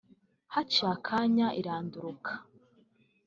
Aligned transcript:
haciye 0.53 0.87
akanya 0.95 1.47
iranduruka 1.59 2.31